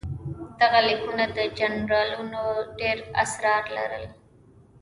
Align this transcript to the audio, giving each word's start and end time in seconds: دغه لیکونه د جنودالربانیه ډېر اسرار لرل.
دغه 0.59 0.79
لیکونه 0.87 1.23
د 1.35 1.37
جنودالربانیه 1.57 2.45
ډېر 2.79 2.97
اسرار 3.23 3.63
لرل. 3.77 4.05